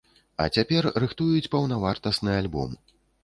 А 0.43 0.45
цяпер 0.55 0.87
рыхтуюць 1.03 1.51
паўнавартасны 1.55 2.31
альбом. 2.41 2.75